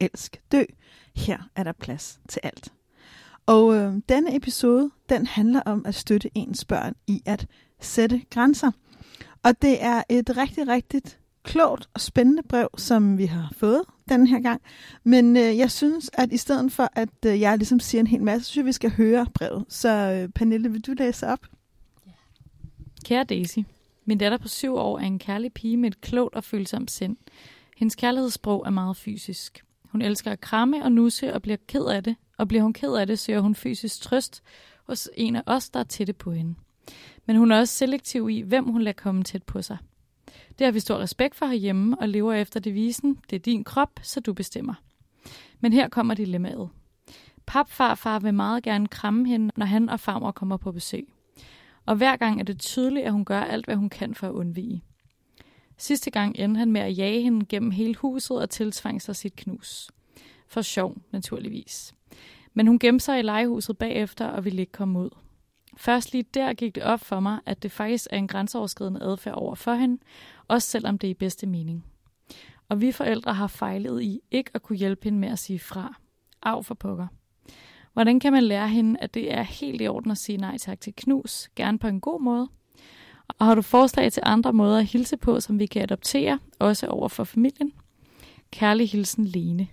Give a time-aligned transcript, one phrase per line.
[0.00, 0.64] elsk, dø.
[1.16, 2.72] Her er der plads til alt.
[3.46, 7.46] Og øh, denne episode, den handler om at støtte ens børn i at
[7.80, 8.70] sætte grænser.
[9.42, 11.02] Og det er et rigtig, rigtig
[11.42, 14.62] klogt og spændende brev, som vi har fået den her gang.
[15.04, 18.22] Men øh, jeg synes, at i stedet for, at øh, jeg ligesom siger en hel
[18.22, 19.64] masse, så synes jeg, vi skal høre brevet.
[19.68, 21.46] Så øh, Pernille, vil du læse op?
[23.04, 23.58] Kære Daisy,
[24.04, 27.16] min datter på syv år er en kærlig pige med et klogt og følsomt sind.
[27.76, 29.64] Hendes kærlighedssprog er meget fysisk.
[29.94, 32.94] Hun elsker at kramme og nusse og bliver ked af det, og bliver hun ked
[32.94, 34.42] af det, søger hun fysisk trøst
[34.86, 36.54] hos en af os, der er tætte på hende.
[37.26, 39.78] Men hun er også selektiv i, hvem hun lader komme tæt på sig.
[40.58, 44.00] Det har vi stor respekt for herhjemme og lever efter devisen, det er din krop,
[44.02, 44.74] så du bestemmer.
[45.60, 46.68] Men her kommer dilemmaet.
[47.46, 51.08] Papfarfar vil meget gerne kramme hende, når han og farmor kommer på besøg.
[51.86, 54.32] Og hver gang er det tydeligt, at hun gør alt, hvad hun kan for at
[54.32, 54.82] undvige.
[55.76, 59.36] Sidste gang endte han med at jage hende gennem hele huset og tiltvang sig sit
[59.36, 59.90] knus.
[60.46, 61.94] For sjov, naturligvis.
[62.54, 65.10] Men hun gemte sig i legehuset bagefter og ville ikke komme ud.
[65.76, 69.34] Først lige der gik det op for mig, at det faktisk er en grænseoverskridende adfærd
[69.34, 69.98] over for hende,
[70.48, 71.84] også selvom det er i bedste mening.
[72.68, 75.94] Og vi forældre har fejlet i ikke at kunne hjælpe hende med at sige fra.
[76.42, 77.06] Af for pokker.
[77.92, 80.80] Hvordan kan man lære hende, at det er helt i orden at sige nej tak
[80.80, 82.48] til knus, gerne på en god måde?
[83.28, 86.86] Og har du forslag til andre måder at hilse på, som vi kan adoptere, også
[86.86, 87.72] over for familien?
[88.50, 89.68] Kærlig hilsen, Lene.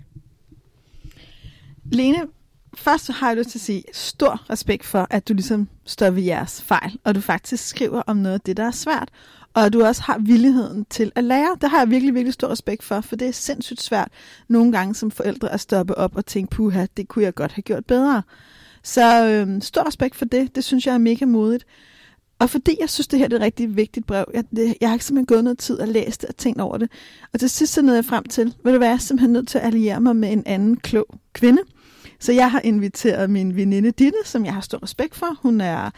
[1.85, 2.17] Lene,
[2.78, 6.23] først har jeg lyst til at sige stor respekt for, at du ligesom står ved
[6.23, 9.09] jeres fejl, og du faktisk skriver om noget af det, der er svært,
[9.53, 11.57] og at du også har villigheden til at lære.
[11.62, 14.12] Det har jeg virkelig, virkelig stor respekt for, for det er sindssygt svært
[14.47, 17.63] nogle gange som forældre at stoppe op og tænke, puha, det kunne jeg godt have
[17.63, 18.23] gjort bedre.
[18.83, 21.66] Så øh, stor respekt for det, det synes jeg er mega modigt.
[22.41, 24.96] Og fordi jeg synes, det her er et rigtig vigtigt brev, jeg, det, jeg har
[24.96, 26.91] ikke simpelthen gået noget tid og læst det og tænkt over det.
[27.34, 29.47] Og til sidst så nåede jeg frem til, vil du være, jeg er simpelthen nødt
[29.47, 31.62] til at alliere mig med en anden klog kvinde.
[32.19, 35.40] Så jeg har inviteret min veninde Ditte, som jeg har stor respekt for.
[35.41, 35.90] Hun er,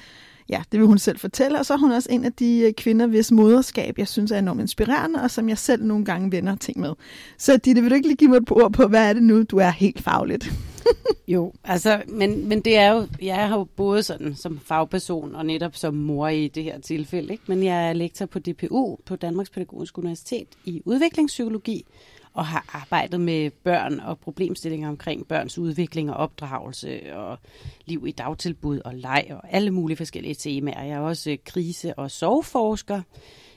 [0.50, 2.74] ja, det vil hun selv fortælle, og så er hun også en af de øh,
[2.74, 6.56] kvinder, hvis moderskab, jeg synes er enormt inspirerende, og som jeg selv nogle gange vender
[6.56, 6.94] ting med.
[7.38, 9.44] Så Ditte, vil du ikke lige give mig et ord på, hvad er det nu,
[9.44, 10.52] du er helt fagligt?
[11.28, 15.46] jo, altså, men, men det er jo, jeg har jo både sådan som fagperson og
[15.46, 17.44] netop som mor i det her tilfælde, ikke?
[17.48, 21.86] men jeg er lektor på DPU, på Danmarks Pædagogiske Universitet i udviklingspsykologi,
[22.34, 27.38] og har arbejdet med børn og problemstillinger omkring børns udvikling og opdragelse og
[27.86, 30.84] liv i dagtilbud og leg og alle mulige forskellige temaer.
[30.84, 33.02] Jeg er også øh, krise- og soveforsker,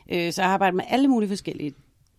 [0.08, 1.74] øh, så jeg har arbejdet med alle mulige forskellige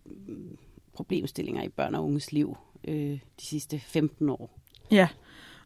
[0.06, 0.57] mm,
[0.94, 2.57] problemstillinger i børn og unges liv
[2.88, 4.59] øh, de sidste 15 år.
[4.91, 5.07] Ja,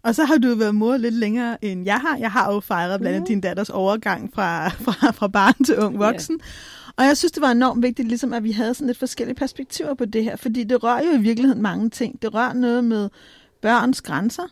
[0.04, 2.18] og så har du været mor lidt længere end jeg har.
[2.18, 3.34] Jeg har jo fejret blandt andet mm.
[3.34, 6.36] din datters overgang fra, fra, fra barn til ung voksen.
[6.36, 6.94] Yeah.
[6.98, 9.94] Og jeg synes, det var enormt vigtigt, ligesom, at vi havde sådan lidt forskellige perspektiver
[9.94, 12.22] på det her, fordi det rører jo i virkeligheden mange ting.
[12.22, 13.10] Det rører noget med
[13.62, 14.44] børns grænser,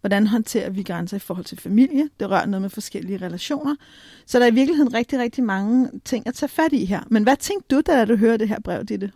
[0.00, 3.74] hvordan håndterer vi grænser i forhold til familie, det rører noget med forskellige relationer.
[4.26, 7.00] Så der er i virkeligheden rigtig, rigtig mange ting at tage fat i her.
[7.10, 9.12] Men hvad tænkte du, da du hørte det her brev, Ditte?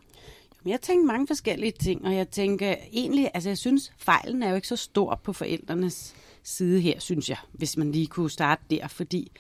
[0.66, 4.54] Jeg tænkte mange forskellige ting, og jeg tænker egentlig, altså jeg synes, fejlen er jo
[4.54, 8.88] ikke så stor på forældrenes side her, synes jeg, hvis man lige kunne starte der,
[8.88, 9.32] fordi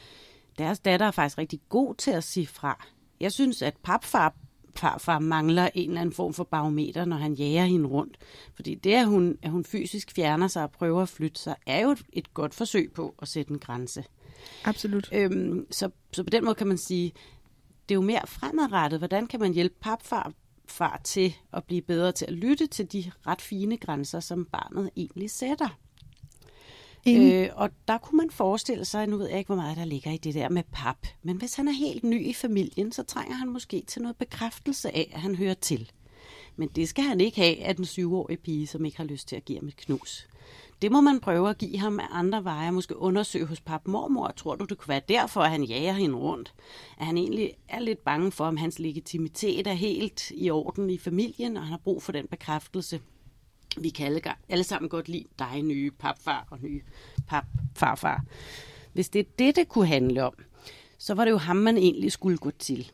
[0.58, 2.86] deres datter er faktisk rigtig god til at sige fra.
[3.20, 4.34] Jeg synes, at papfar
[4.76, 8.18] farfar mangler en eller anden form for barometer, når han jager hende rundt.
[8.54, 11.80] Fordi det, at hun, at hun fysisk fjerner sig og prøver at flytte sig, er
[11.80, 14.04] jo et, et godt forsøg på at sætte en grænse.
[14.64, 15.08] Absolut.
[15.12, 17.12] Øhm, så, så på den måde kan man sige,
[17.88, 19.00] det er jo mere fremadrettet.
[19.00, 20.32] Hvordan kan man hjælpe papfar
[20.70, 24.90] far til at blive bedre til at lytte til de ret fine grænser, som barnet
[24.96, 25.78] egentlig sætter?
[27.08, 30.10] Øh, og der kunne man forestille sig, nu ved jeg ikke, hvor meget der ligger
[30.10, 33.34] i det der med pap, men hvis han er helt ny i familien, så trænger
[33.34, 35.90] han måske til noget bekræftelse af, at han hører til.
[36.56, 39.36] Men det skal han ikke have af den syvårige pige, som ikke har lyst til
[39.36, 40.28] at give ham et knus.
[40.82, 44.32] Det må man prøve at give ham af andre veje, måske undersøge hos pap mormor.
[44.36, 46.54] Tror du, det kunne være derfor, at han jager hende rundt?
[46.98, 50.98] At han egentlig er lidt bange for, om hans legitimitet er helt i orden i
[50.98, 53.00] familien, og han har brug for den bekræftelse
[53.76, 56.82] vi kan alle, alle sammen godt lide dig, nye papfar og nye
[57.26, 58.24] papfarfar.
[58.92, 60.34] Hvis det er det, det kunne handle om,
[60.98, 62.92] så var det jo ham, man egentlig skulle gå til.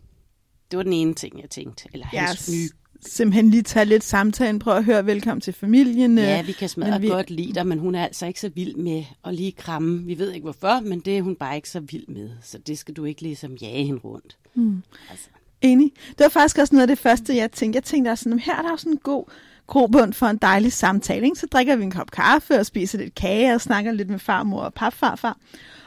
[0.70, 1.88] Det var den ene ting, jeg tænkte.
[1.92, 2.54] Eller hans yes.
[2.54, 2.68] nye
[3.00, 6.19] simpelthen lige tage lidt samtalen, prøve at høre velkommen til familien.
[6.19, 7.08] Ja, vi kan smadre vi...
[7.08, 10.02] godt lide dig, men hun er altså ikke så vild med at lige kramme.
[10.02, 12.31] Vi ved ikke hvorfor, men det er hun bare ikke så vild med.
[12.43, 14.37] Så det skal du ikke ligesom jage hende rundt.
[14.54, 14.82] Mm.
[15.10, 15.28] Altså,
[15.60, 15.93] Enig.
[16.08, 17.76] Det var faktisk også noget af det første, jeg tænkte.
[17.76, 19.25] Jeg tænkte også sådan, her er der jo sådan en god
[19.66, 21.25] grobund for en dejlig samtale.
[21.25, 21.38] Ikke?
[21.38, 24.60] Så drikker vi en kop kaffe og spiser lidt kage og snakker lidt med farmor
[24.60, 25.38] og papfarfar.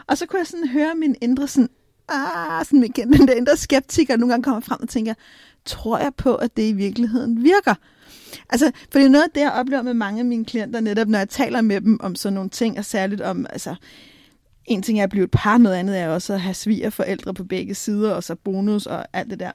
[0.07, 1.69] Og så kunne jeg sådan høre min indre sådan,
[2.11, 5.13] ah, sådan igen, den der indre skeptiker nogle gange kommer frem og tænker,
[5.65, 7.75] tror jeg på, at det i virkeligheden virker?
[8.49, 11.07] Altså, for det er noget af det, jeg oplever med mange af mine klienter, netop
[11.07, 13.75] når jeg taler med dem om sådan nogle ting, og særligt om, altså,
[14.65, 17.43] en ting er at blive et par, noget andet er også at have svigerforældre på
[17.43, 19.51] begge sider, og så bonus og alt det der.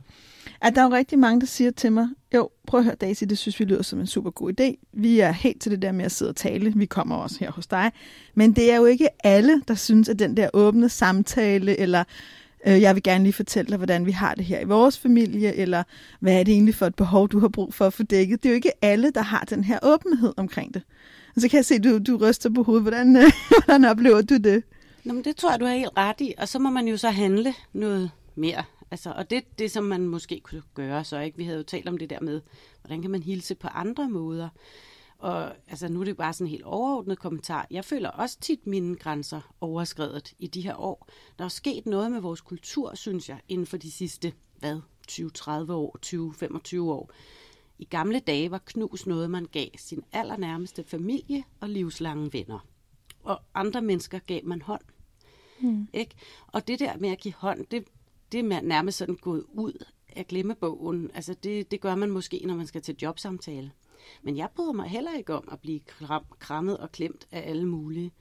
[0.61, 3.25] At der er jo rigtig mange, der siger til mig, jo, prøv at høre Daisy,
[3.25, 4.91] det synes vi lyder som en super god idé.
[4.93, 6.73] Vi er helt til det der med at sidde og tale.
[6.77, 7.93] Vi kommer også her hos dig.
[8.35, 12.05] Men det er jo ikke alle, der synes, at den der åbne samtale, eller
[12.67, 15.55] øh, jeg vil gerne lige fortælle dig, hvordan vi har det her i vores familie,
[15.55, 15.83] eller
[16.21, 18.43] hvad er det egentlig for et behov, du har brug for at få dækket.
[18.43, 20.83] Det er jo ikke alle, der har den her åbenhed omkring det.
[21.37, 22.83] Og så kan jeg se, at du, du ryster på hovedet.
[22.83, 23.33] Hvordan, øh,
[23.65, 24.63] hvordan oplever du det?
[25.05, 26.35] Nå, men det tror jeg, du har helt ret i.
[26.39, 28.65] Og så må man jo så handle noget mere.
[28.91, 31.39] Altså, og det det, som man måske kunne gøre, så ikke.
[31.39, 32.41] Vi havde jo talt om det der med,
[32.83, 34.49] hvordan kan man hilse på andre måder.
[35.25, 37.67] Og altså, nu er det bare sådan en helt overordnet kommentar.
[37.71, 41.09] Jeg føler også tit mine grænser overskrevet i de her år.
[41.39, 44.81] Der er sket noget med vores kultur, synes jeg, inden for de sidste, hvad,
[45.11, 45.99] 20-30 år,
[46.77, 47.11] 20-25 år.
[47.79, 52.67] I gamle dage var knus noget, man gav sin allernærmeste familie og livslange venner.
[53.23, 54.83] Og andre mennesker gav man hånd.
[55.61, 55.89] Mm.
[55.93, 56.15] Ikke?
[56.47, 57.85] Og det der med at give hånd, det,
[58.33, 59.85] det er nærmest sådan gået ud
[60.17, 61.11] af glemmebogen.
[61.15, 63.73] Altså det, det gør man måske, når man skal til jobsamtale.
[64.23, 67.67] Men jeg bryder mig heller ikke om at blive kram, krammet og klemt af alle
[67.67, 68.13] mulige.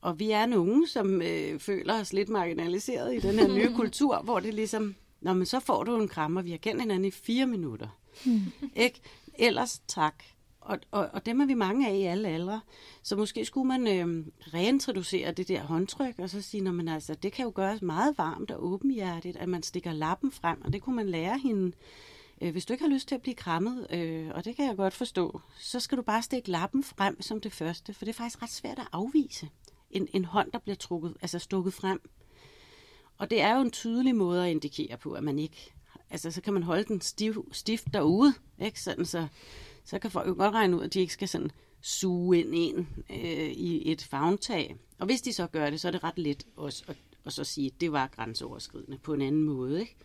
[0.00, 4.22] Og vi er nogen, som øh, føler os lidt marginaliseret i den her nye kultur,
[4.22, 7.10] hvor det ligesom, Nå, men så får du en krammer, vi har kendt hinanden i
[7.10, 7.88] fire minutter.
[8.26, 8.40] Mm.
[8.76, 9.00] Ikke?
[9.34, 10.14] Ellers tak.
[10.60, 12.60] Og, og, og dem er vi mange af i alle aldre.
[13.02, 17.14] Så måske skulle man øh, reintroducere det der håndtryk, og så sige, når man altså,
[17.14, 20.82] det kan jo gøres meget varmt og åbenhjertigt, at man stikker lappen frem, og det
[20.82, 21.72] kunne man lære hende.
[22.40, 24.76] Øh, hvis du ikke har lyst til at blive krammet, øh, og det kan jeg
[24.76, 28.16] godt forstå, så skal du bare stikke lappen frem som det første, for det er
[28.16, 29.48] faktisk ret svært at afvise
[29.90, 32.00] en, en hånd, der bliver trukket, altså stukket frem.
[33.18, 35.72] Og det er jo en tydelig måde at indikere på, at man ikke,
[36.10, 38.82] altså så kan man holde den stiv, stift derude, ikke?
[38.82, 39.26] Sådan, så,
[39.84, 42.88] så kan folk jo godt regne ud, at de ikke skal sådan suge ind en
[43.10, 44.76] øh, i et fagntag.
[44.98, 47.44] Og hvis de så gør det, så er det ret let også at, at så
[47.44, 49.96] sige, at det var grænseoverskridende på en anden måde, ikke?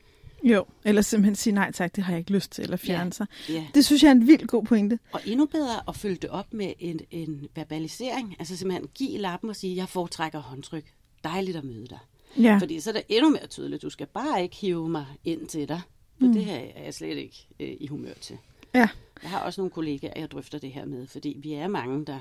[0.43, 3.11] Jo, eller simpelthen sige nej tak, det har jeg ikke lyst til, eller fjerne Ja.
[3.11, 3.27] sig.
[3.49, 3.65] Ja.
[3.73, 4.99] Det synes jeg er en vild god pointe.
[5.11, 9.49] Og endnu bedre at følge det op med en, en verbalisering, altså simpelthen give lappen
[9.49, 10.93] og sige, jeg foretrækker håndtryk.
[11.23, 11.99] Dejligt at møde dig.
[12.37, 12.57] Ja.
[12.61, 15.67] Fordi så er det endnu mere tydeligt, du skal bare ikke hive mig ind til
[15.69, 15.81] dig.
[16.19, 16.33] For mm.
[16.33, 18.37] det her er jeg slet ikke øh, i humør til.
[18.75, 18.87] ja.
[19.23, 22.19] Jeg har også nogle kollegaer, jeg drøfter det her med, fordi vi er mange, der,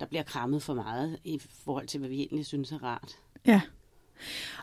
[0.00, 3.12] der bliver krammet for meget i forhold til, hvad vi egentlig synes er rart.
[3.46, 3.60] Ja.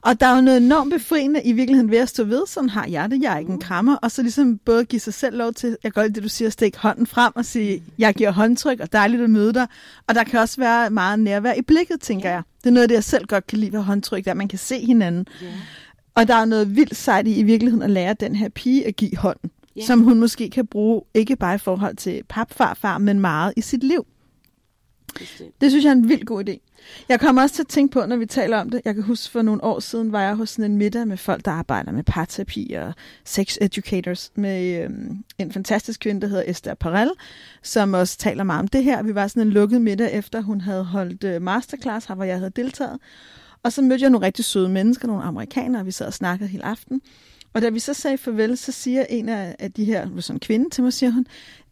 [0.01, 2.85] Og der er jo noget enormt befriende i virkeligheden ved at stå ved, sådan har
[2.87, 5.53] jeg det, jeg er ikke en krammer, og så ligesom både give sig selv lov
[5.53, 8.79] til, jeg lide det, du siger, at stikke hånden frem og sige, jeg giver håndtryk,
[8.79, 9.67] og dejligt at møde dig.
[10.07, 12.35] Og der kan også være meget nærvær i blikket, tænker Ja.
[12.35, 12.43] jeg.
[12.63, 14.59] Det er noget af det, jeg selv godt kan lide ved håndtryk, der man kan
[14.59, 15.25] se hinanden.
[15.41, 15.47] Ja.
[16.15, 18.95] Og der er noget vildt sejt i i virkeligheden at lære den her pige at
[18.95, 19.85] give hånden, Ja.
[19.85, 23.83] som hun måske kan bruge, ikke bare i forhold til papfarfar, men meget i sit
[23.83, 24.05] liv.
[25.61, 26.59] Det synes jeg er en vild god idé.
[27.09, 28.81] Jeg kommer også til at tænke på, når vi taler om det.
[28.85, 31.45] Jeg kan huske, for nogle år siden var jeg hos sådan en middag med folk,
[31.45, 32.93] der arbejder med parterapi og
[33.25, 37.11] sex educators, med øhm, en fantastisk kvinde, der hedder Esther Perel,
[37.63, 39.03] som også taler meget om det her.
[39.03, 42.37] Vi var sådan en lukket middag, efter hun havde holdt øh, masterclass her, hvor jeg
[42.37, 42.99] havde deltaget.
[43.63, 46.49] Og så mødte jeg nogle rigtig søde mennesker, nogle amerikanere, og vi sad og snakkede
[46.49, 47.01] hele aften.
[47.53, 50.39] Og da vi så sagde farvel, så siger en af, af de her, sådan en
[50.39, 51.27] kvinde til mig, siger hun,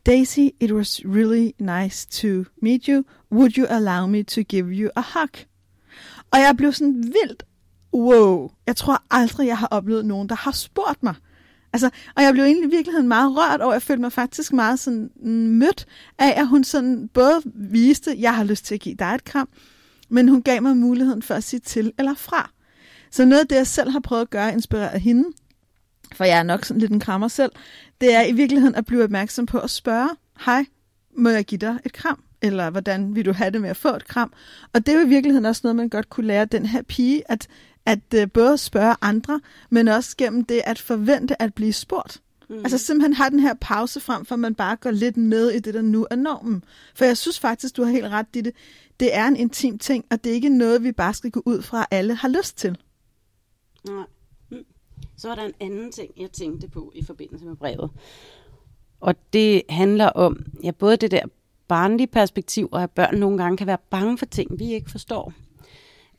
[0.05, 3.03] Daisy, it was really nice to meet you.
[3.31, 5.29] Would you allow me to give you a hug?
[6.31, 7.43] Og jeg blev sådan vildt,
[7.93, 11.15] wow, jeg tror aldrig, jeg har oplevet nogen, der har spurgt mig.
[11.73, 14.79] Altså, og jeg blev egentlig i virkeligheden meget rørt over, jeg følte mig faktisk meget
[14.79, 15.85] sådan mm, mødt
[16.19, 19.49] af, at hun sådan både viste, jeg har lyst til at give dig et kram,
[20.09, 22.51] men hun gav mig muligheden for at sige til eller fra.
[23.11, 25.23] Så noget af det, jeg selv har prøvet at gøre, inspireret hende,
[26.13, 27.51] for jeg er nok sådan lidt en krammer selv,
[28.01, 30.09] det er i virkeligheden at blive opmærksom på at spørge,
[30.45, 30.65] hej,
[31.17, 32.23] må jeg give dig et kram?
[32.41, 34.33] Eller hvordan vil du have det med at få et kram?
[34.73, 37.31] Og det er jo i virkeligheden også noget, man godt kunne lære den her pige,
[37.31, 37.47] at,
[37.85, 42.21] at uh, både spørge andre, men også gennem det at forvente at blive spurgt.
[42.49, 42.57] Mm.
[42.57, 45.73] Altså simpelthen have den her pause frem, for man bare går lidt med i det,
[45.73, 46.63] der nu er normen.
[46.95, 48.55] For jeg synes faktisk, du har helt ret i det.
[48.99, 51.61] Det er en intim ting, og det er ikke noget, vi bare skal gå ud
[51.61, 52.77] fra, at alle har lyst til.
[53.87, 54.03] Nej.
[55.25, 57.91] Så var der en anden ting, jeg tænkte på i forbindelse med brevet.
[58.99, 61.25] Og det handler om ja, både det der
[61.67, 65.33] barnlige perspektiv, og at børn nogle gange kan være bange for ting, vi ikke forstår.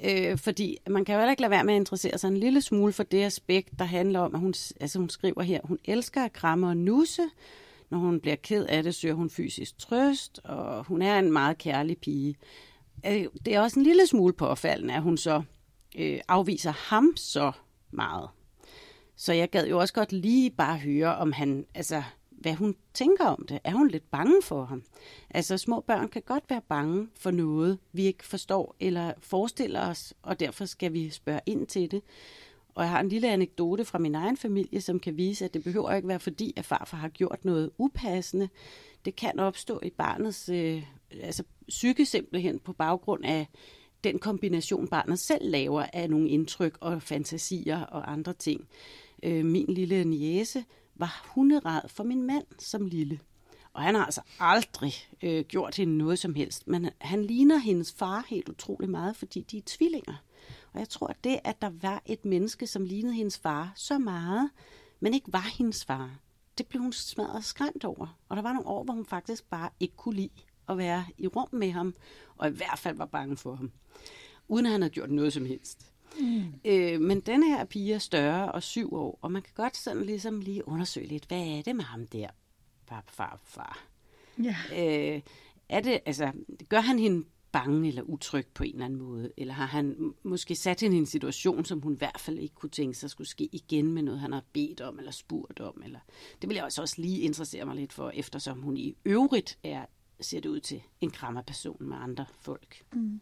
[0.04, 2.62] Øh, fordi man kan jo heller ikke lade være med at interessere sig en lille
[2.62, 6.24] smule for det aspekt, der handler om, at hun, altså hun skriver her, hun elsker
[6.24, 7.22] at kramme og nusse.
[7.90, 11.58] Når hun bliver ked af det, søger hun fysisk trøst, og hun er en meget
[11.58, 12.36] kærlig pige.
[13.06, 15.42] Øh, det er også en lille smule påfaldende, at hun så
[15.98, 17.52] øh, afviser ham så
[17.90, 18.28] meget.
[19.16, 23.24] Så jeg gad jo også godt lige bare høre, om han, altså, hvad hun tænker
[23.24, 23.58] om det.
[23.64, 24.82] Er hun lidt bange for ham?
[25.30, 30.14] Altså, små børn kan godt være bange for noget, vi ikke forstår eller forestiller os,
[30.22, 32.02] og derfor skal vi spørge ind til det.
[32.74, 35.64] Og jeg har en lille anekdote fra min egen familie, som kan vise, at det
[35.64, 38.48] behøver ikke være fordi, at farfar har gjort noget upassende.
[39.04, 40.82] Det kan opstå i barnets øh,
[41.22, 43.46] altså, psyke simpelthen på baggrund af
[44.04, 48.68] den kombination, barnet selv laver af nogle indtryk og fantasier og andre ting.
[49.26, 50.64] Øh, min lille niese
[50.94, 53.20] var hunderad for min mand som lille.
[53.72, 54.92] Og han har altså aldrig
[55.22, 56.68] øh, gjort hende noget som helst.
[56.68, 60.14] Men han ligner hendes far helt utrolig meget, fordi de er tvillinger.
[60.72, 63.98] Og jeg tror, at det, at der var et menneske, som lignede hendes far så
[63.98, 64.50] meget,
[65.00, 66.18] men ikke var hendes far,
[66.58, 68.18] det blev hun smadret skræmt over.
[68.28, 70.30] Og der var nogle år, hvor hun faktisk bare ikke kunne lide
[70.68, 71.94] at være i rum med ham,
[72.36, 73.72] og i hvert fald var bange for ham,
[74.48, 75.92] uden at han havde gjort noget som helst.
[76.20, 76.44] Mm.
[76.64, 80.04] Øh, men den her pige er større og syv år, og man kan godt sådan
[80.04, 82.28] ligesom lige undersøge lidt, hvad er det med ham der,
[82.88, 83.86] far, far, far.
[84.42, 84.56] Ja.
[84.72, 85.22] Øh,
[85.68, 86.32] er det, altså,
[86.68, 89.32] gør han hende bange eller utryg på en eller anden måde?
[89.36, 92.54] Eller har han måske sat hende i en situation, som hun i hvert fald ikke
[92.54, 95.82] kunne tænke sig skulle ske igen med noget, han har bedt om eller spurgt om?
[95.84, 95.98] Eller...
[96.42, 99.86] Det vil jeg også, også lige interessere mig lidt for, eftersom hun i øvrigt er,
[100.20, 102.84] ser det ud til, en krammerperson med andre folk.
[102.92, 103.20] Mm.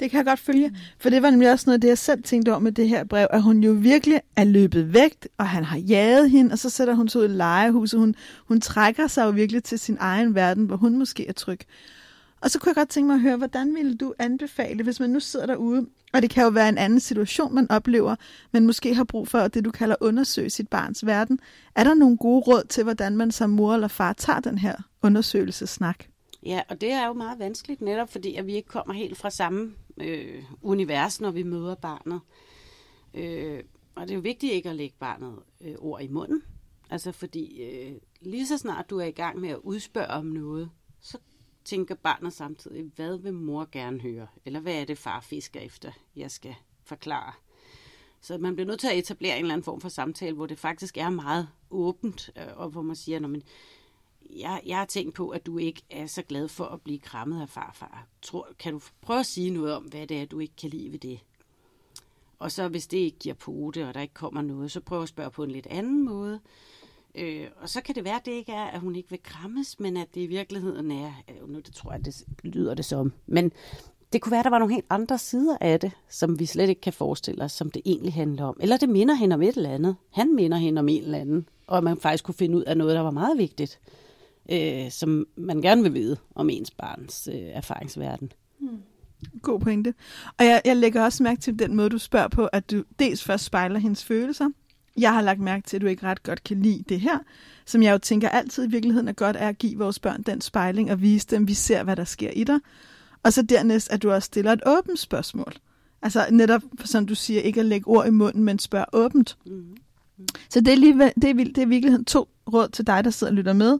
[0.00, 2.22] Det kan jeg godt følge, for det var nemlig også noget af det, jeg selv
[2.22, 5.64] tænkte om med det her brev, at hun jo virkelig er løbet væk, og han
[5.64, 8.00] har jaget hende, og så sætter hun sig ud i legehuset.
[8.00, 8.14] Hun,
[8.48, 11.60] hun trækker sig jo virkelig til sin egen verden, hvor hun måske er tryg.
[12.40, 15.10] Og så kunne jeg godt tænke mig at høre, hvordan ville du anbefale, hvis man
[15.10, 18.16] nu sidder derude, og det kan jo være en anden situation, man oplever,
[18.52, 21.38] men måske har brug for det, du kalder undersøge sit barns verden.
[21.74, 24.74] Er der nogle gode råd til, hvordan man som mor eller far tager den her
[25.02, 26.04] undersøgelsesnak?
[26.46, 29.30] Ja, og det er jo meget vanskeligt netop, fordi at vi ikke kommer helt fra
[29.30, 32.20] samme øh, univers, når vi møder barnet.
[33.14, 36.42] Øh, og det er jo vigtigt ikke at lægge barnet øh, ord i munden.
[36.90, 40.70] Altså fordi øh, lige så snart du er i gang med at udspørge om noget,
[41.00, 41.18] så
[41.64, 44.26] tænker barnet samtidig, hvad vil mor gerne høre?
[44.44, 47.32] Eller hvad er det far fisker efter, jeg skal forklare?
[48.20, 50.58] Så man bliver nødt til at etablere en eller anden form for samtale, hvor det
[50.58, 53.42] faktisk er meget åbent, øh, og hvor man siger, men
[54.36, 57.42] jeg, jeg har tænkt på, at du ikke er så glad for at blive krammet
[57.42, 58.06] af farfar.
[58.22, 60.92] Tror, kan du prøve at sige noget om, hvad det er, du ikke kan lide
[60.92, 61.20] ved det?
[62.38, 65.08] Og så hvis det ikke giver pote, og der ikke kommer noget, så prøv at
[65.08, 66.40] spørge på en lidt anden måde.
[67.14, 69.80] Øh, og så kan det være, at det ikke er, at hun ikke vil krammes,
[69.80, 73.12] men at det i virkeligheden er, øh, nu det tror jeg, det lyder det som,
[73.26, 73.52] men
[74.12, 76.68] det kunne være, at der var nogle helt andre sider af det, som vi slet
[76.68, 78.56] ikke kan forestille os, som det egentlig handler om.
[78.60, 79.96] Eller det minder hende om et eller andet.
[80.10, 81.48] Han minder hende om en eller anden.
[81.66, 83.80] Og man faktisk kunne finde ud af noget, der var meget vigtigt
[84.52, 88.32] øh, som man gerne vil vide om ens barns øh, erfaringsverden.
[88.58, 88.78] Hmm.
[89.42, 89.94] God pointe.
[90.38, 93.24] Og jeg, jeg lægger også mærke til den måde, du spørger på, at du dels
[93.24, 94.50] først spejler hendes følelser.
[94.98, 97.18] Jeg har lagt mærke til, at du ikke ret godt kan lide det her,
[97.66, 100.40] som jeg jo tænker altid i virkeligheden er godt, er at give vores børn den
[100.40, 102.58] spejling og vise dem, vi ser, hvad der sker i dig.
[103.22, 105.52] Og så dernæst, at du også stiller et åbent spørgsmål.
[106.02, 109.36] Altså netop, som du siger, ikke at lægge ord i munden, men spørge åbent.
[109.46, 109.76] Mm-hmm.
[110.50, 113.10] Så det er, lige, det, er, det er i virkeligheden to råd til dig, der
[113.10, 113.78] sidder og lytter med.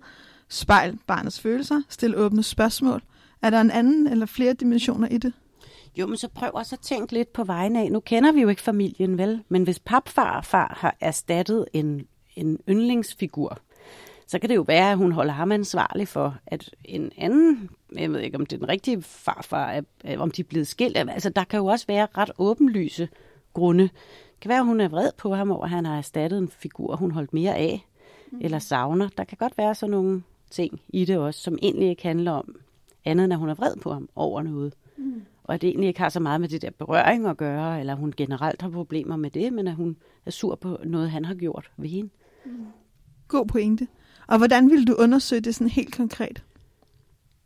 [0.49, 1.83] Spejl barnets følelser.
[1.89, 3.03] Stil åbne spørgsmål.
[3.43, 5.33] Er der en anden eller flere dimensioner i det?
[5.99, 7.93] Jo, men så prøv også at tænke lidt på vejen af.
[7.93, 9.43] Nu kender vi jo ikke familien, vel?
[9.49, 13.59] Men hvis papfar og far har erstattet en, en yndlingsfigur,
[14.27, 18.13] så kan det jo være, at hun holder ham ansvarlig for, at en anden, jeg
[18.13, 19.83] ved ikke, om det er den rigtige farfar,
[20.19, 20.97] om de er blevet skilt.
[20.97, 23.09] Altså, der kan jo også være ret åbenlyse
[23.53, 23.83] grunde.
[23.83, 26.49] Det kan være, at hun er vred på ham over, at han har erstattet en
[26.49, 27.87] figur, hun holdt mere af,
[28.33, 28.39] mm.
[28.41, 29.09] eller savner.
[29.17, 32.57] Der kan godt være sådan nogle ting i det også, som egentlig ikke handler om
[33.05, 34.75] andet, end at hun er vred på ham over noget.
[34.97, 35.23] Mm.
[35.45, 37.95] Og at det egentlig ikke har så meget med det der berøring at gøre, eller
[37.95, 41.35] hun generelt har problemer med det, men at hun er sur på noget, han har
[41.35, 42.11] gjort ved hende.
[42.45, 42.67] Mm.
[43.29, 43.89] God pointe.
[44.27, 46.45] Og hvordan ville du undersøge det sådan helt konkret?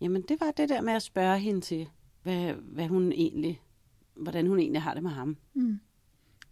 [0.00, 1.88] Jamen, det var det der med at spørge hende til,
[2.22, 3.60] hvad, hvad hun egentlig,
[4.14, 5.36] hvordan hun egentlig har det med ham.
[5.54, 5.80] Mm.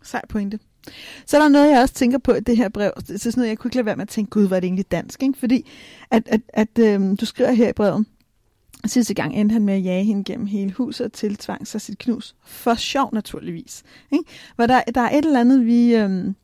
[0.02, 0.58] Sej pointe.
[1.26, 2.92] Så er der noget, jeg også tænker på i det her brev.
[2.96, 4.66] Det er sådan noget, jeg kunne ikke lade være med at tænke, gud, var det
[4.66, 5.22] egentlig dansk?
[5.22, 5.38] Ikke?
[5.38, 5.70] Fordi
[6.10, 8.06] at, at, at øhm, du skriver her i brevet,
[8.86, 11.98] Sidste gang endte han med at jage hende gennem hele huset og tiltvang sig sit
[11.98, 12.34] knus.
[12.44, 13.82] For sjov naturligvis.
[14.12, 14.24] Ikke?
[14.56, 16.34] Hvor der, der er et eller andet, vi, øhm,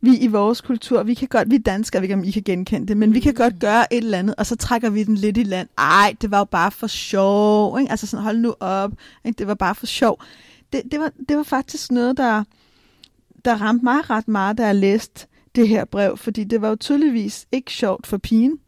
[0.00, 2.86] vi i vores kultur, vi kan godt, vi danskere, vi ikke om I kan genkende
[2.86, 5.36] det, men vi kan godt gøre et eller andet, og så trækker vi den lidt
[5.36, 5.68] i land.
[5.78, 7.90] Ej, det var jo bare for sjov, ikke?
[7.90, 8.92] Altså sådan, hold nu op,
[9.24, 9.38] ikke?
[9.38, 10.22] det var bare for sjov.
[10.72, 12.44] Det, det, var, det var faktisk noget, der,
[13.44, 16.76] der ramte mig ret meget, da jeg læste det her brev, fordi det var jo
[16.76, 18.58] tydeligvis ikke sjovt for pigen.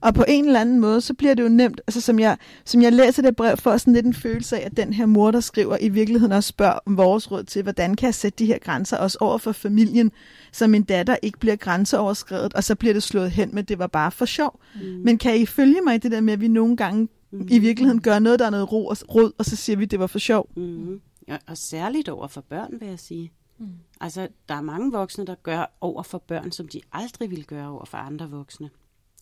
[0.00, 2.82] Og på en eller anden måde, så bliver det jo nemt, altså som jeg, som
[2.82, 5.40] jeg læser det brev, får sådan lidt en følelse af, at den her mor, der
[5.40, 8.58] skriver, i virkeligheden også spørger om vores råd til, hvordan kan jeg sætte de her
[8.58, 10.12] grænser også over for familien,
[10.52, 13.86] så min datter ikke bliver grænseoverskrevet, og så bliver det slået hen med, det var
[13.86, 14.60] bare for sjov.
[14.74, 14.80] Mm.
[15.04, 17.46] Men kan I følge mig i det der med, at vi nogle gange mm.
[17.50, 19.98] i virkeligheden gør noget, der er noget ro og rod, og så siger vi, det
[19.98, 20.48] var for sjov?
[20.56, 21.00] Mm.
[21.28, 23.32] Ja, og særligt over for børn, vil jeg sige.
[23.58, 23.66] Mm.
[24.02, 27.68] Altså, der er mange voksne, der gør over for børn, som de aldrig ville gøre
[27.68, 28.70] over for andre voksne.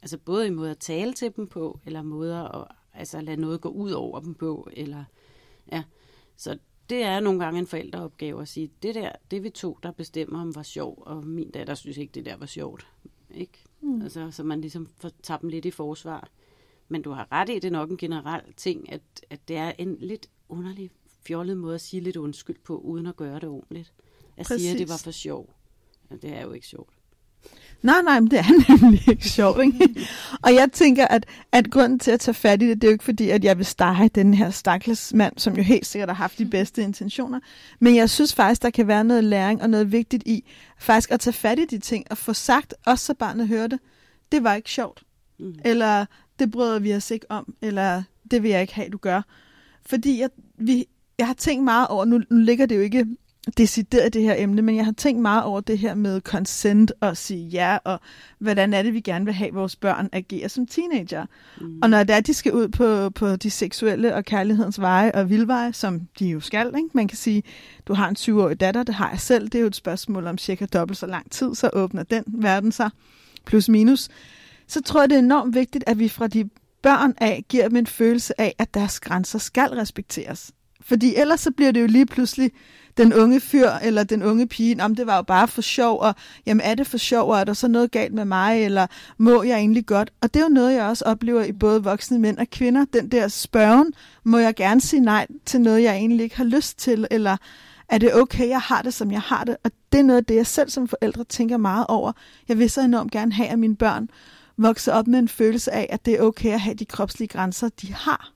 [0.03, 3.61] Altså både i måde at tale til dem på, eller måder at altså, lade noget
[3.61, 4.69] gå ud over dem på.
[4.73, 5.05] Eller,
[5.73, 5.83] ja.
[6.37, 6.59] Så
[6.91, 9.91] det er nogle gange en forældreopgave at sige, det der, det er vi to, der
[9.91, 12.87] bestemmer, om var sjov, og min datter synes ikke, det der var sjovt.
[13.31, 13.65] Ikke?
[13.81, 14.03] Mm.
[14.03, 16.29] Altså, så man ligesom får taget dem lidt i forsvar.
[16.89, 19.73] Men du har ret i, det er nok en generel ting, at, at det er
[19.79, 20.91] en lidt underlig,
[21.27, 23.93] fjollet måde at sige lidt undskyld på, uden at gøre det ordentligt.
[24.41, 24.63] At Præcis.
[24.63, 25.51] sige, at det var for sjov.
[26.11, 26.91] Ja, det er jo ikke sjovt.
[27.83, 29.63] Nej, nej, men det er nemlig ikke sjovt.
[29.63, 30.07] Ikke?
[30.43, 32.93] og jeg tænker, at, at grunden til at tage fat i det, det er jo
[32.93, 36.15] ikke fordi, at jeg vil stege den her stakkels mand, som jo helt sikkert har
[36.15, 37.41] haft de bedste intentioner.
[37.79, 40.45] Men jeg synes faktisk, der kan være noget læring og noget vigtigt i
[40.79, 43.79] faktisk at tage fat i de ting og få sagt, også så barnet hører det,
[44.33, 45.03] det var ikke sjovt.
[45.39, 45.55] Mm.
[45.65, 46.07] Eller
[46.39, 49.23] det bryder vi os ikke om, eller det vil jeg ikke have, du gør.
[49.87, 50.87] Fordi jeg, vi,
[51.19, 53.07] jeg har tænkt meget over, nu, nu ligger det jo ikke
[53.57, 57.16] decideret det her emne, men jeg har tænkt meget over det her med consent og
[57.16, 58.00] sige ja, og
[58.38, 61.26] hvordan er det, vi gerne vil have, vores børn agerer som teenager.
[61.61, 61.78] Mm.
[61.83, 65.30] Og når det er, de skal ud på, på de seksuelle og kærlighedens veje og
[65.30, 66.88] vildveje, som de jo skal, ikke?
[66.95, 67.42] man kan sige,
[67.86, 70.39] du har en 20-årig datter, det har jeg selv, det er jo et spørgsmål om
[70.39, 72.91] cirka dobbelt så lang tid, så åbner den verden sig,
[73.47, 74.08] plus minus.
[74.67, 76.49] Så tror jeg, det er enormt vigtigt, at vi fra de
[76.82, 80.52] børn af giver dem en følelse af, at deres grænser skal respekteres.
[80.80, 82.50] Fordi ellers så bliver det jo lige pludselig
[83.00, 86.15] den unge fyr eller den unge pige, om det var jo bare for sjov, og
[86.47, 88.86] jamen er det for sjov, og er der så noget galt med mig, eller
[89.19, 90.13] må jeg egentlig godt?
[90.21, 93.10] Og det er jo noget, jeg også oplever i både voksne mænd og kvinder, den
[93.10, 93.93] der spørgen,
[94.25, 97.36] må jeg gerne sige nej til noget, jeg egentlig ikke har lyst til, eller
[97.89, 99.56] er det okay, jeg har det, som jeg har det?
[99.65, 102.13] Og det er noget af det, jeg selv som forældre tænker meget over.
[102.49, 104.08] Jeg vil så enormt gerne have, at mine børn
[104.56, 107.69] vokser op med en følelse af, at det er okay at have de kropslige grænser,
[107.69, 108.32] de har.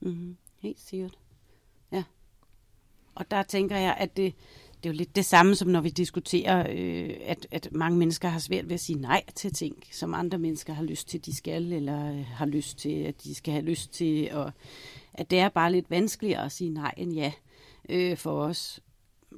[0.00, 1.18] Mm, helt sikkert.
[3.14, 4.34] Og der tænker jeg, at det,
[4.76, 8.28] det er jo lidt det samme, som når vi diskuterer, øh, at, at mange mennesker
[8.28, 11.36] har svært ved at sige nej til ting, som andre mennesker har lyst til, de
[11.36, 14.30] skal, eller øh, har lyst til, at de skal have lyst til.
[14.32, 14.52] Og
[15.14, 17.32] at det er bare lidt vanskeligere at sige nej end ja
[17.88, 18.80] øh, for os.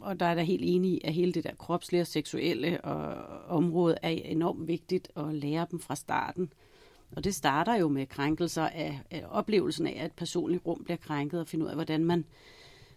[0.01, 3.15] Og der er der helt enig i, at hele det der kropslige og seksuelle og,
[3.57, 6.53] område er enormt vigtigt at lære dem fra starten.
[7.17, 10.97] Og det starter jo med krænkelser af, af oplevelsen af, at et personligt rum bliver
[10.97, 12.25] krænket, og finde ud af, hvordan man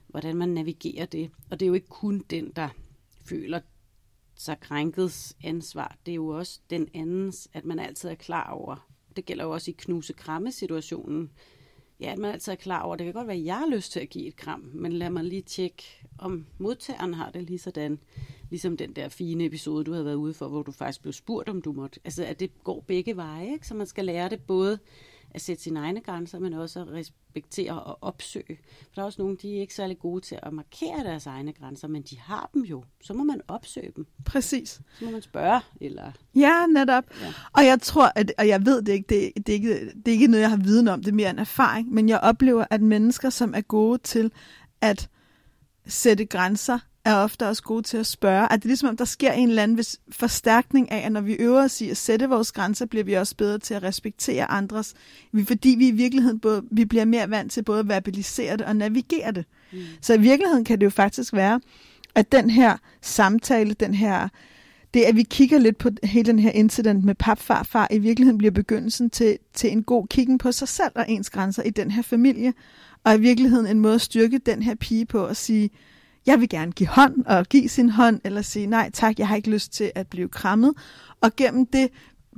[0.10, 1.30] hvordan man navigerer det.
[1.50, 2.70] Og det er jo ikke kun den, der
[3.26, 3.60] føler
[4.36, 5.98] sig krænket ansvar.
[6.06, 8.90] Det er jo også den andens, at man altid er klar over.
[9.16, 11.32] Det gælder jo også i knuse-kramme-situationen.
[12.00, 13.92] Ja, at man altid er klar over, det kan godt være, at jeg har lyst
[13.92, 15.84] til at give et kram, men lad mig lige tjekke,
[16.18, 18.00] om modtageren har det lige sådan.
[18.50, 21.50] Ligesom den der fine episode, du havde været ude for, hvor du faktisk blev spurgt,
[21.50, 22.00] om du måtte.
[22.04, 23.68] Altså, at det går begge veje, ikke?
[23.68, 24.80] Så man skal lære det både
[25.32, 28.60] at sætte sine egne grænser, men også at respektere og opsøge.
[28.82, 31.54] For der er også nogle, de er ikke særlig gode til at markere deres egne
[31.54, 32.84] grænser, men de har dem jo.
[33.04, 34.08] Så må man opsøge dem.
[34.26, 34.70] Præcis.
[34.70, 36.12] Så må man spørge, eller...
[36.36, 37.04] Ja, netop.
[37.22, 37.34] Ja.
[37.54, 40.12] Og jeg tror, at, og jeg ved det ikke, det, det, er ikke, det er
[40.12, 42.82] ikke noget, jeg har viden om, det er mere en erfaring, men jeg oplever, at
[42.82, 44.32] mennesker, som er gode til
[44.82, 45.10] at
[45.88, 46.80] sætte grænser,
[47.12, 48.54] er ofte også gode til at spørge.
[48.54, 51.34] At det er ligesom, om der sker en eller anden forstærkning af, at når vi
[51.34, 54.94] øver os i at sætte vores grænser, bliver vi også bedre til at respektere andres.
[55.48, 58.76] Fordi vi i virkeligheden både, vi bliver mere vant til både at verbalisere det og
[58.76, 59.46] navigere det.
[59.72, 59.80] Mm.
[60.02, 61.62] Så i virkeligheden kan det jo faktisk være,
[62.16, 64.28] at den her samtale, den her,
[64.94, 68.52] det at vi kigger lidt på hele den her incident med papfarfar, i virkeligheden bliver
[68.52, 72.02] begyndelsen til, til en god kiggen på sig selv og ens grænser i den her
[72.02, 72.54] familie.
[73.04, 75.70] Og i virkeligheden en måde at styrke den her pige på at sige,
[76.26, 79.36] jeg vil gerne give hånd og give sin hånd, eller sige nej tak, jeg har
[79.36, 80.74] ikke lyst til at blive krammet.
[81.22, 81.90] Og gennem det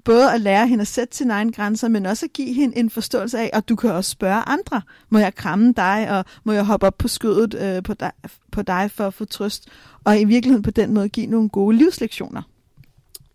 [0.04, 2.90] både at lære hende at sætte sine egne grænser, men også at give hende en
[2.90, 6.66] forståelse af, at du kan også spørge andre, må jeg kramme dig, og må jeg
[6.66, 8.12] hoppe op på skødet øh, på, dig,
[8.52, 9.70] på dig for at få trøst,
[10.04, 12.42] og i virkeligheden på den måde give nogle gode livslektioner.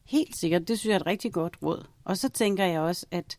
[0.05, 1.87] Helt sikkert, det synes jeg er et rigtig godt råd.
[2.05, 3.37] Og så tænker jeg også, at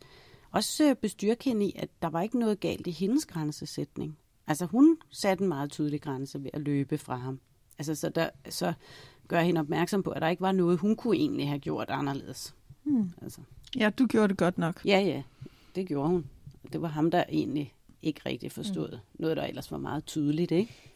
[0.52, 4.18] også øh, bestyrke hende i, at der var ikke noget galt i hendes grænsesætning.
[4.48, 7.40] Altså hun satte en meget tydelig grænse ved at løbe fra ham.
[7.80, 8.74] Altså så, der, så
[9.28, 12.56] gøre hende opmærksom på, at der ikke var noget, hun kunne egentlig have gjort anderledes.
[12.84, 13.12] Hmm.
[13.22, 13.42] Altså,
[13.78, 14.82] Ja, du gjorde det godt nok.
[14.86, 15.22] ja, ja,
[15.76, 16.26] det gjorde hun.
[16.74, 18.98] Det var ham, der egentlig ikke rigtig forstod mm.
[19.20, 20.92] noget, der ellers var meget tydeligt, ikke?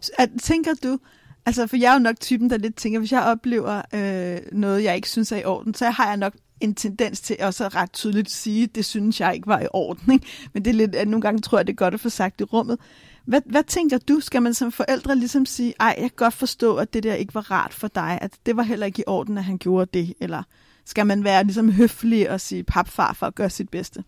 [0.00, 0.98] Så, At, tænker du,
[1.46, 4.84] altså for jeg er jo nok typen, der lidt tænker, hvis jeg oplever øh, noget,
[4.84, 7.74] jeg ikke synes er i orden, så har jeg nok en tendens til også at
[7.74, 10.12] ret tydeligt sige, det synes jeg ikke var i orden.
[10.12, 10.26] Ikke?
[10.52, 12.40] Men det er lidt, at nogle gange tror jeg, det er godt at få sagt
[12.40, 12.78] i rummet.
[13.24, 14.20] Hvad, hvad tænker du?
[14.20, 17.34] Skal man som forældre ligesom sige, ej, jeg kan godt forstå, at det der ikke
[17.34, 20.14] var rart for dig, at det var heller ikke i orden, at han gjorde det,
[20.20, 20.42] eller
[20.84, 24.04] skal man være ligesom høflig og sige papfar for at gøre sit bedste?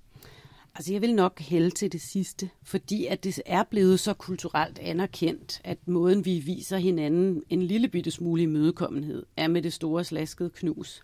[0.74, 4.78] Altså, jeg vil nok hælde til det sidste, fordi at det er blevet så kulturelt
[4.78, 10.04] anerkendt, at måden, vi viser hinanden en lille bitte smule imødekommenhed, er med det store
[10.04, 11.02] slaskede knus.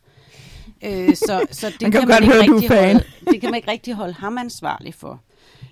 [0.84, 3.56] Øh, så, så det, Man kan kan man ikke høre, rigtig holde, det kan man
[3.56, 5.22] ikke rigtig holde ham ansvarlig for.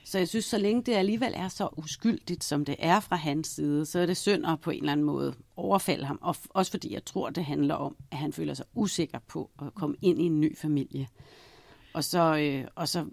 [0.04, 3.48] Så jeg synes, så længe det alligevel er så uskyldigt, som det er fra hans
[3.48, 6.18] side, så er det synd at på en eller anden måde overfalde ham.
[6.22, 9.74] Og også fordi jeg tror, det handler om, at han føler sig usikker på at
[9.74, 11.08] komme ind i en ny familie.
[11.94, 13.04] Og så, øh, og så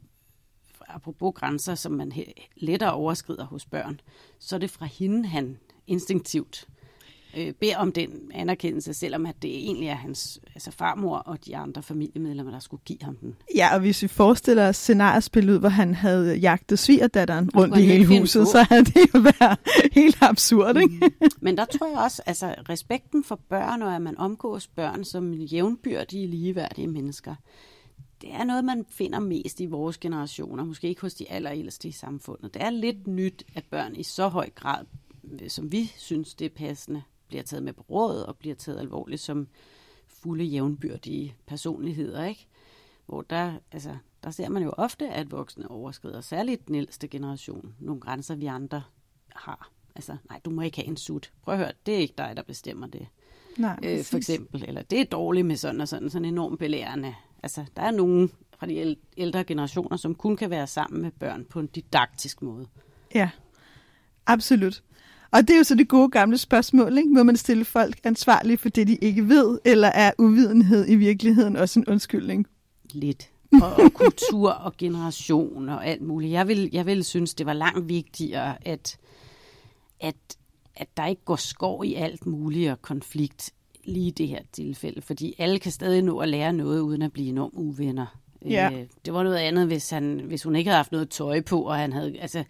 [0.87, 2.13] apropos grænser, som man
[2.55, 3.99] lettere overskrider hos børn,
[4.39, 6.67] så er det fra hende, han instinktivt
[7.37, 11.57] øh, beder om den anerkendelse, selvom at det egentlig er hans altså farmor og de
[11.57, 13.35] andre familiemedlemmer, der skulle give ham den.
[13.55, 17.81] Ja, og hvis vi forestiller os scenariespillet ud, hvor han havde jagtet svigerdatteren rundt i
[17.81, 19.59] hele huset, så havde det jo været
[19.91, 21.11] helt absurd, ikke?
[21.41, 25.33] Men der tror jeg også, altså respekten for børn, og at man omgås børn som
[25.33, 27.35] jævnbyrdige, ligeværdige mennesker,
[28.21, 31.91] det er noget, man finder mest i vores generationer, måske ikke hos de allerældste i
[31.91, 32.53] samfundet.
[32.53, 34.85] Det er lidt nyt, at børn i så høj grad,
[35.47, 37.01] som vi synes, det er passende,
[37.33, 39.47] bliver taget med på råd og bliver taget alvorligt som
[40.07, 42.47] fulde jævnbyrdige personligheder, ikke?
[43.05, 47.75] Hvor der, altså, der ser man jo ofte, at voksne overskrider, særligt den ældste generation,
[47.79, 48.83] nogle grænser, vi andre
[49.35, 49.71] har.
[49.95, 51.31] Altså, nej, du må ikke have en sut.
[51.41, 53.07] Prøv at høre, det er ikke dig, der bestemmer det.
[53.57, 54.65] Nej, Øh, for eksempel.
[54.67, 57.15] Eller det er dårligt med sådan og sådan, sådan enormt belærende.
[57.43, 61.11] Altså, der er nogen fra de æl- ældre generationer, som kun kan være sammen med
[61.11, 62.67] børn på en didaktisk måde.
[63.15, 63.29] Ja,
[64.25, 64.83] absolut.
[65.33, 67.09] Og det er jo så det gode gamle spørgsmål, ikke?
[67.09, 71.55] Må man stille folk ansvarlige for det, de ikke ved, eller er uvidenhed i virkeligheden
[71.55, 72.47] også en undskyldning?
[72.91, 73.29] Lidt.
[73.61, 76.31] Og, og kultur og generation og alt muligt.
[76.31, 78.97] Jeg vil, jeg vil synes, det var langt vigtigere, at,
[79.99, 80.15] at,
[80.75, 85.01] at der ikke går skov i alt muligt og konflikt lige i det her tilfælde.
[85.01, 88.22] Fordi alle kan stadig nå at lære noget, uden at blive enormt uvenner.
[88.49, 88.71] Ja.
[88.71, 91.61] Øh, det var noget andet, hvis, han, hvis hun ikke havde haft noget tøj på,
[91.61, 92.43] og han havde, altså,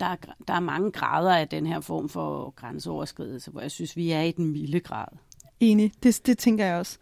[0.00, 0.16] der, er,
[0.48, 4.22] der er mange grader af den her form for grænseoverskridelse, hvor jeg synes, vi er
[4.22, 5.06] i den milde grad.
[5.60, 6.98] Enig, det, det tænker jeg også.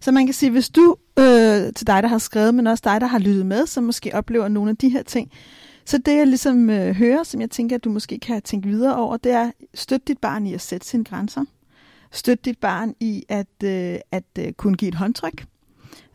[0.00, 3.00] Så man kan sige, hvis du, øh, til dig, der har skrevet, men også dig,
[3.00, 5.30] der har lyttet med, som måske oplever nogle af de her ting,
[5.84, 8.96] så det jeg ligesom øh, hører, som jeg tænker, at du måske kan tænke videre
[8.96, 11.44] over, det er, støt dit barn i at sætte sine grænser.
[12.10, 15.44] Støt dit barn i at, øh, at øh, kunne give et håndtryk.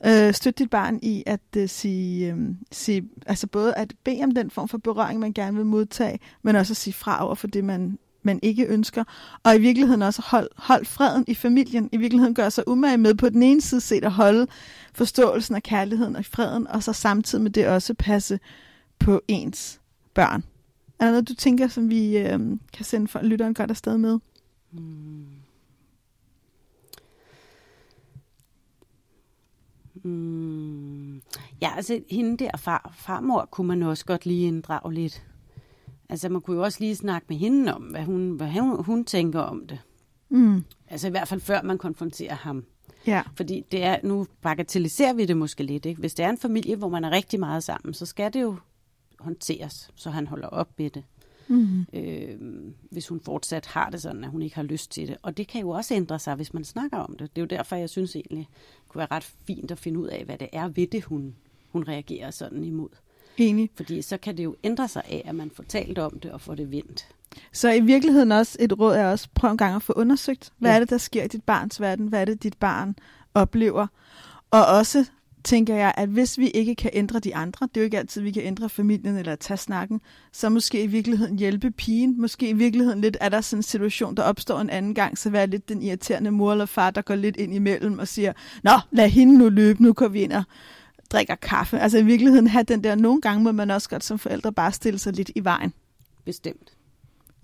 [0.05, 2.37] Øh, støt dit barn i at øh, sige, øh,
[2.71, 6.55] sige, altså både at bede om den form for berøring, man gerne vil modtage, men
[6.55, 9.03] også at sige fra over for det, man, man ikke ønsker.
[9.43, 11.89] Og i virkeligheden også hold, hold freden i familien.
[11.91, 14.47] I virkeligheden gør sig umage med på den ene side set at holde
[14.93, 18.39] forståelsen af kærligheden og freden, og så samtidig med det også passe
[18.99, 19.79] på ens
[20.13, 20.43] børn.
[20.99, 22.39] Er der noget, du tænker, som vi øh,
[22.73, 24.19] kan sende for lytteren godt afsted med?
[24.71, 25.25] Mm.
[30.07, 31.21] Mm.
[31.61, 35.23] Ja, altså hende der far, farmor kunne man også godt lige inddrage lidt.
[36.09, 39.05] Altså man kunne jo også lige snakke med hende om, hvad hun, hvad hun, hun
[39.05, 39.79] tænker om det.
[40.29, 40.63] Mm.
[40.87, 42.65] Altså i hvert fald før man konfronterer ham.
[43.07, 43.21] Ja.
[43.35, 45.85] Fordi det er, nu bagatelliserer vi det måske lidt.
[45.85, 45.99] Ikke?
[45.99, 48.55] Hvis det er en familie, hvor man er rigtig meget sammen, så skal det jo
[49.19, 51.03] håndteres, så han holder op med det.
[51.47, 51.85] Mm.
[51.93, 52.37] Øh,
[52.91, 55.17] hvis hun fortsat har det sådan, at hun ikke har lyst til det.
[55.21, 57.35] Og det kan jo også ændre sig, hvis man snakker om det.
[57.35, 58.47] Det er jo derfor, jeg synes egentlig,
[58.79, 61.35] det kunne være ret fint at finde ud af, hvad det er ved det, hun,
[61.71, 62.89] hun reagerer sådan imod.
[63.37, 63.69] Enig.
[63.75, 66.41] Fordi så kan det jo ændre sig af, at man får talt om det og
[66.41, 67.07] får det vendt.
[67.51, 70.71] Så i virkeligheden også et råd er også, prøv en gang at få undersøgt, hvad
[70.71, 70.75] Ja.
[70.75, 72.07] er det, der sker i dit barns verden?
[72.07, 72.95] Hvad er det, dit barn
[73.33, 73.87] oplever?
[74.51, 75.05] Og også
[75.47, 78.21] tænker jeg, at hvis vi ikke kan ændre de andre, det er jo ikke altid,
[78.21, 82.21] vi kan ændre familien eller tage snakken, så måske i virkeligheden hjælpe pigen.
[82.21, 85.29] Måske i virkeligheden lidt er der sådan en situation, der opstår en anden gang, så
[85.29, 88.33] være lidt den irriterende mor eller far, der går lidt ind imellem og siger,
[88.63, 90.43] Nå, lad hende nu løbe, nu går vi ind og
[91.09, 91.79] drikker kaffe.
[91.79, 94.71] Altså i virkeligheden have den der, nogle gange må man også godt som forældre bare
[94.71, 95.73] stille sig lidt i vejen.
[96.25, 96.73] Bestemt.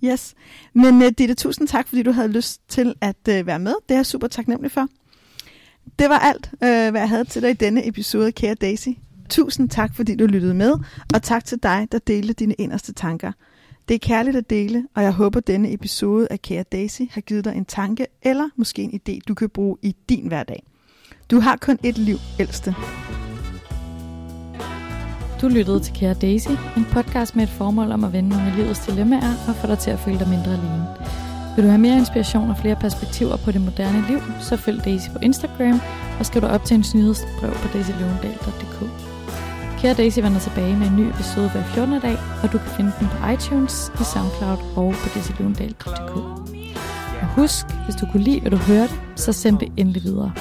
[0.03, 0.33] Yes.
[0.73, 3.73] Men uh, Ditte, tusind tak, fordi du havde lyst til at uh, være med.
[3.89, 4.87] Det er jeg super taknemmelig for.
[5.99, 8.89] Det var alt, øh, hvad jeg havde til dig i denne episode, kære Daisy.
[9.29, 10.73] Tusind tak, fordi du lyttede med,
[11.13, 13.31] og tak til dig, der delte dine inderste tanker.
[13.87, 17.45] Det er kærligt at dele, og jeg håber, denne episode af Kære Daisy har givet
[17.45, 20.63] dig en tanke eller måske en idé, du kan bruge i din hverdag.
[21.31, 22.75] Du har kun et liv, ældste.
[25.41, 28.55] Du lyttede til Kære Daisy, en podcast med et formål om at vende nogle af
[28.55, 31.22] livets dilemmaer og få dig til at føle dig mindre alene.
[31.55, 35.09] Vil du have mere inspiration og flere perspektiver på det moderne liv, så følg Daisy
[35.09, 35.81] på Instagram
[36.19, 38.77] og skriv dig op til en nyhedsbrev på daisyløvendal.dk.
[39.79, 42.01] Kære Daisy vender tilbage med en ny episode hver 14.
[42.01, 46.15] dag, og du kan finde den på iTunes, i SoundCloud og på daisyløvendal.dk.
[47.21, 50.31] Og husk, hvis du kunne lide, hvad du hørte, så send det endelig videre.